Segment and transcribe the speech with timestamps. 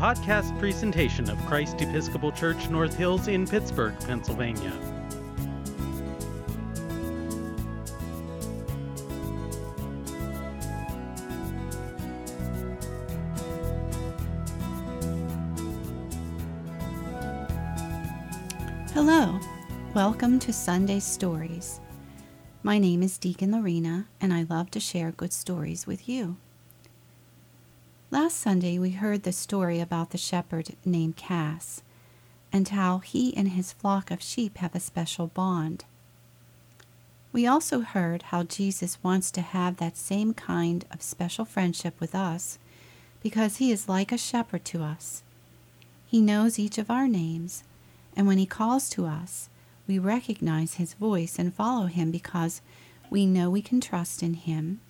[0.00, 4.72] podcast presentation of Christ Episcopal Church North Hills in Pittsburgh, Pennsylvania.
[18.94, 19.38] Hello,
[19.92, 21.78] welcome to Sunday Stories.
[22.62, 26.38] My name is Deacon Lorena, and I love to share good stories with you.
[28.12, 31.80] Last Sunday, we heard the story about the shepherd named Cass
[32.52, 35.84] and how he and his flock of sheep have a special bond.
[37.32, 42.16] We also heard how Jesus wants to have that same kind of special friendship with
[42.16, 42.58] us
[43.22, 45.22] because he is like a shepherd to us.
[46.08, 47.62] He knows each of our names,
[48.16, 49.48] and when he calls to us,
[49.86, 52.60] we recognize his voice and follow him because
[53.08, 54.80] we know we can trust in him.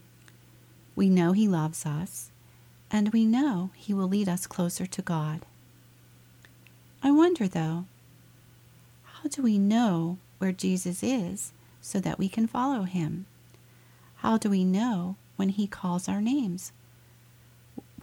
[0.96, 2.29] We know he loves us
[2.90, 5.46] and we know He will lead us closer to God.
[7.02, 7.86] I wonder, though,
[9.04, 13.26] how do we know where Jesus is so that we can follow Him?
[14.16, 16.72] How do we know when He calls our names?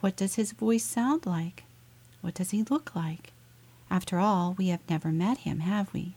[0.00, 1.64] What does His voice sound like?
[2.20, 3.32] What does He look like?
[3.90, 6.14] After all, we have never met Him, have we?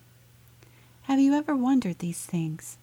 [1.04, 2.78] Have you ever wondered these things?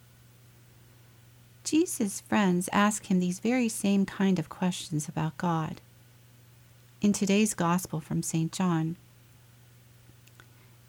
[1.70, 5.82] Jesus' friends ask him these very same kind of questions about God.
[7.02, 8.50] In today's Gospel from St.
[8.50, 8.96] John,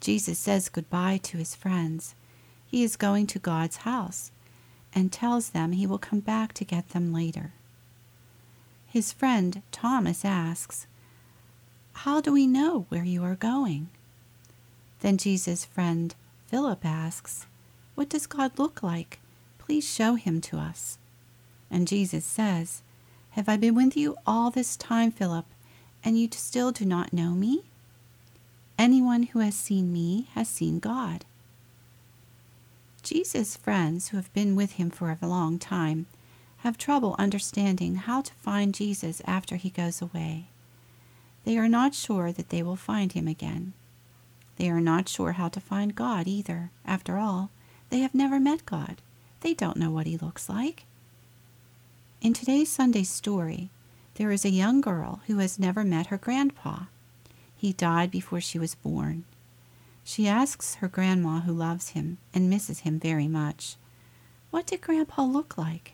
[0.00, 2.14] Jesus says goodbye to his friends.
[2.66, 4.30] He is going to God's house
[4.94, 7.52] and tells them he will come back to get them later.
[8.86, 10.86] His friend Thomas asks,
[11.92, 13.90] How do we know where you are going?
[15.00, 16.14] Then Jesus' friend
[16.46, 17.44] Philip asks,
[17.96, 19.18] What does God look like?
[19.70, 20.98] Please show him to us.
[21.70, 22.82] And Jesus says,
[23.30, 25.44] Have I been with you all this time, Philip,
[26.02, 27.62] and you still do not know me?
[28.76, 31.24] Anyone who has seen me has seen God.
[33.04, 36.06] Jesus' friends who have been with him for a long time
[36.64, 40.46] have trouble understanding how to find Jesus after he goes away.
[41.44, 43.74] They are not sure that they will find him again.
[44.56, 46.72] They are not sure how to find God either.
[46.84, 47.50] After all,
[47.90, 49.00] they have never met God.
[49.40, 50.84] They don't know what he looks like.
[52.20, 53.70] In today's Sunday story,
[54.16, 56.84] there is a young girl who has never met her grandpa.
[57.56, 59.24] He died before she was born.
[60.04, 63.76] She asks her grandma, who loves him and misses him very much,
[64.50, 65.92] What did Grandpa look like?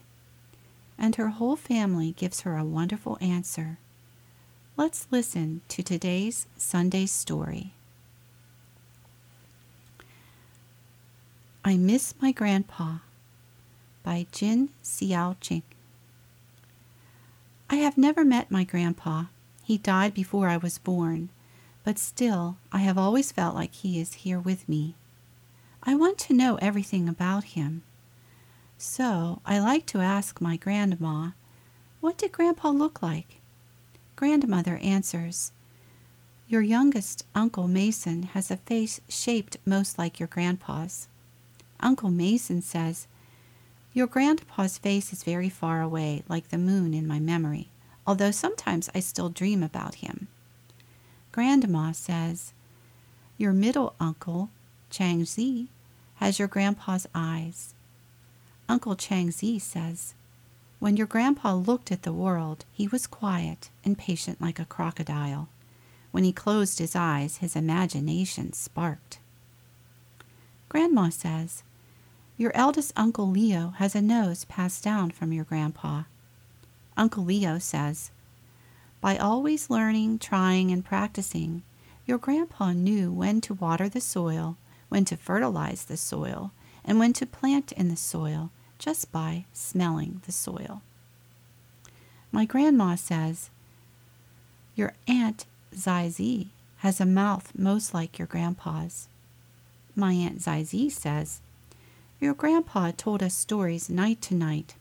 [0.97, 3.77] And her whole family gives her a wonderful answer.
[4.75, 7.73] Let's listen to today's Sunday story.
[11.63, 12.97] I Miss My Grandpa
[14.07, 15.63] by Jin Xiaojing.
[17.69, 19.25] I have never met my grandpa.
[19.65, 21.27] He died before I was born,
[21.83, 24.95] but still I have always felt like he is here with me.
[25.83, 27.83] I want to know everything about him.
[28.77, 31.31] So I like to ask my grandma,
[31.99, 33.41] What did Grandpa look like?
[34.15, 35.51] Grandmother answers,
[36.47, 41.09] Your youngest Uncle Mason has a face shaped most like your grandpa's.
[41.81, 43.05] Uncle Mason says,
[43.93, 47.69] your grandpa's face is very far away, like the moon in my memory,
[48.05, 50.27] although sometimes I still dream about him.
[51.31, 52.53] Grandma says,
[53.37, 54.49] Your middle uncle,
[54.89, 55.67] Chang Zi,
[56.15, 57.73] has your grandpa's eyes.
[58.69, 60.13] Uncle Chang Zi says,
[60.79, 65.47] When your grandpa looked at the world, he was quiet and patient like a crocodile.
[66.11, 69.19] When he closed his eyes, his imagination sparked.
[70.69, 71.63] Grandma says,
[72.37, 76.03] your eldest Uncle Leo has a nose passed down from your grandpa.
[76.95, 78.11] Uncle Leo says,
[79.01, 81.63] By always learning, trying, and practicing,
[82.05, 84.55] your grandpa knew when to water the soil,
[84.89, 86.51] when to fertilize the soil,
[86.85, 90.83] and when to plant in the soil just by smelling the soil.
[92.31, 93.49] My grandma says,
[94.75, 99.07] Your Aunt Zizi has a mouth most like your grandpa's.
[99.95, 101.41] My Aunt Zizi says,
[102.19, 104.75] your grandpa told us stories night to night.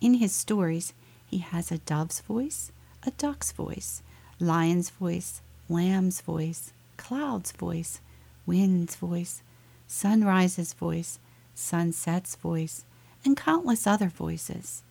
[0.00, 0.94] In his stories,
[1.26, 2.70] he has a dove's voice,
[3.04, 4.02] a duck's voice,
[4.38, 8.00] lion's voice, lamb's voice, cloud's voice,
[8.46, 9.42] wind's voice,
[9.88, 11.18] sunrise's voice,
[11.54, 12.84] sunset's voice,
[13.24, 14.82] and countless other voices.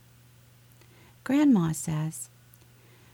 [1.23, 2.29] Grandma says,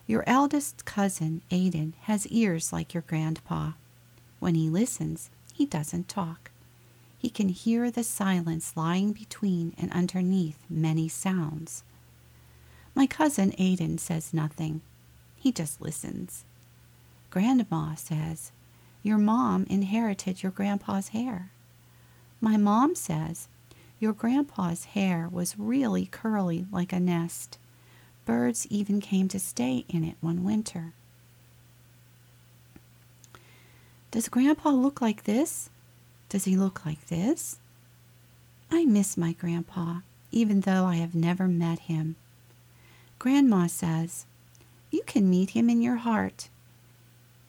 [0.07, 3.73] Your eldest cousin, Aiden, has ears like your grandpa.
[4.39, 6.50] When he listens, he doesn't talk
[7.21, 11.83] he can hear the silence lying between and underneath many sounds.
[12.95, 14.81] My cousin Aiden says nothing.
[15.35, 16.45] He just listens.
[17.29, 18.51] Grandma says,
[19.03, 21.51] Your mom inherited your grandpa's hair.
[22.41, 23.47] My mom says,
[23.99, 27.59] Your grandpa's hair was really curly like a nest.
[28.25, 30.93] Birds even came to stay in it one winter.
[34.09, 35.69] Does Grandpa look like this?
[36.31, 37.59] Does he look like this?
[38.71, 39.99] I miss my grandpa,
[40.31, 42.15] even though I have never met him.
[43.19, 44.25] Grandma says,
[44.91, 46.47] You can meet him in your heart.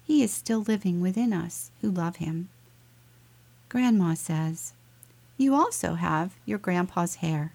[0.05, 2.49] He is still living within us who love him.
[3.69, 4.73] Grandma says,
[5.37, 7.53] You also have your grandpa's hair.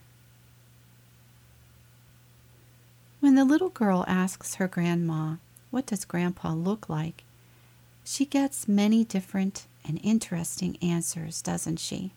[3.20, 5.36] When the little girl asks her grandma,
[5.72, 7.26] What does grandpa look like?
[8.06, 12.12] she gets many different and interesting answers, doesn't she?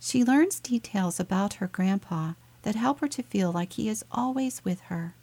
[0.00, 4.64] She learns details about her grandpa that help her to feel like he is always
[4.64, 5.14] with her.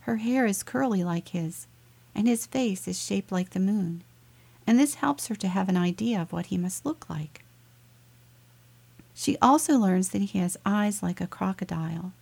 [0.00, 1.66] Her hair is curly like his,
[2.14, 4.02] and his face is shaped like the moon,
[4.66, 7.44] and this helps her to have an idea of what he must look like.
[9.14, 12.12] She also learns that he has eyes like a crocodile.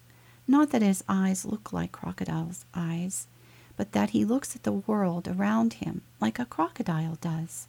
[0.48, 3.26] Not that his eyes look like crocodile's eyes,
[3.76, 7.68] but that he looks at the world around him like a crocodile does.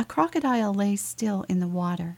[0.00, 2.16] A crocodile lays still in the water.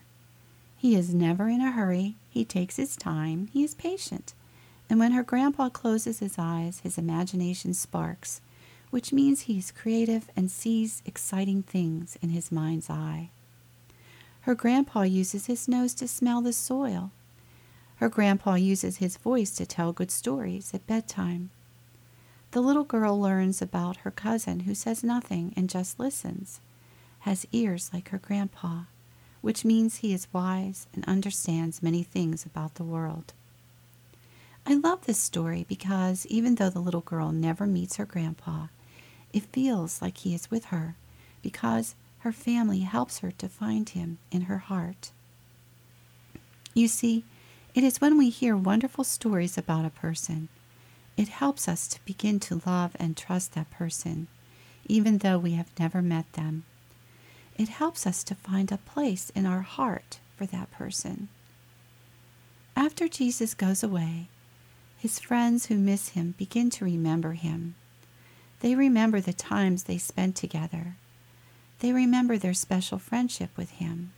[0.77, 4.35] He is never in a hurry, he takes his time, he is patient,
[4.89, 8.41] and when her grandpa closes his eyes, his imagination sparks,
[8.91, 13.31] which means he is creative and sees exciting things in his mind's eye.
[14.43, 17.11] Her grandpa uses his nose to smell the soil.
[17.97, 21.51] Her grandpa uses his voice to tell good stories at bedtime.
[22.53, 26.61] The little girl learns about her cousin who says nothing and just listens,
[27.23, 28.83] has ears like her grandpa,
[29.41, 33.33] which means he is wise and understands many things about the world.
[34.67, 38.67] I love this story because even though the little girl never meets her grandpa,
[39.33, 40.95] it feels like he is with her
[41.43, 45.11] because her family helps her to find him in her heart.
[46.75, 47.25] You see,
[47.75, 50.49] it is when we hear wonderful stories about a person
[51.17, 54.29] it helps us to begin to love and trust that person,
[54.87, 56.65] even though we have never met them.
[57.57, 61.29] It helps us to find a place in our heart for that person.
[62.75, 64.29] After Jesus goes away,
[64.99, 67.75] his friends who miss him begin to remember him.
[68.61, 70.97] They remember the times they spent together.
[71.81, 74.13] They remember their special friendship with him,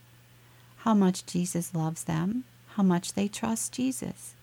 [0.78, 2.44] how much Jesus loves them,
[2.76, 4.34] how much they trust Jesus.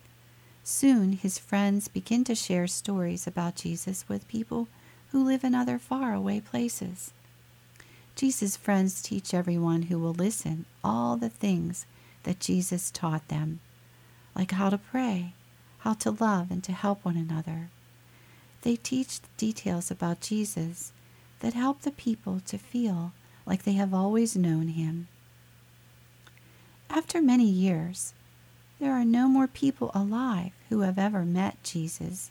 [0.64, 4.68] Soon his friends begin to share stories about Jesus with people
[5.10, 7.12] who live in other faraway places.
[8.14, 11.86] Jesus' friends teach everyone who will listen all the things
[12.24, 13.60] that Jesus taught them,
[14.36, 15.34] like how to pray,
[15.78, 17.70] how to love, and to help one another.
[18.62, 20.92] They teach details about Jesus
[21.40, 23.12] that help the people to feel
[23.44, 25.08] like they have always known him.
[26.88, 28.14] After many years,
[28.78, 32.30] there are no more people alive who have ever met Jesus,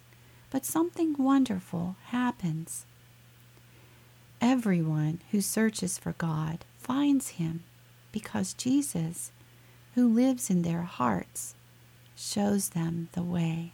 [0.49, 2.85] but something wonderful happens.
[4.41, 7.63] Everyone who searches for God finds him
[8.11, 9.31] because Jesus,
[9.93, 11.53] who lives in their hearts,
[12.15, 13.73] shows them the way.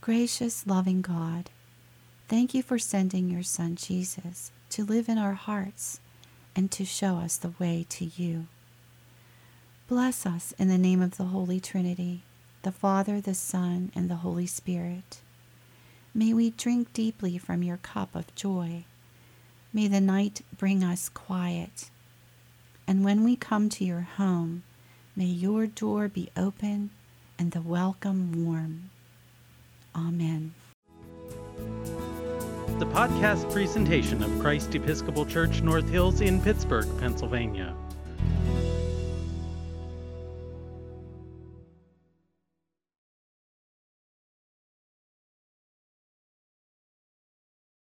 [0.00, 1.50] Gracious, loving God,
[2.26, 6.00] thank you for sending your Son Jesus to live in our hearts
[6.56, 8.46] and to show us the way to you.
[9.88, 12.22] Bless us in the name of the Holy Trinity,
[12.62, 15.20] the Father, the Son, and the Holy Spirit.
[16.12, 18.84] May we drink deeply from your cup of joy.
[19.72, 21.88] May the night bring us quiet.
[22.88, 24.64] And when we come to your home,
[25.14, 26.90] may your door be open
[27.38, 28.90] and the welcome warm.
[29.94, 30.52] Amen.
[32.80, 37.72] The podcast presentation of Christ Episcopal Church North Hills in Pittsburgh, Pennsylvania.